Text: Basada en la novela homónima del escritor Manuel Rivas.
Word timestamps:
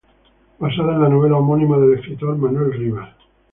Basada 0.59 0.95
en 0.95 1.01
la 1.03 1.09
novela 1.09 1.37
homónima 1.37 1.77
del 1.77 1.99
escritor 1.99 2.35
Manuel 2.35 2.73
Rivas. 2.73 3.13